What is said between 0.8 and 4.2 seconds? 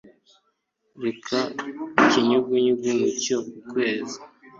reka ikinyugunyugu mu mucyo ukwezi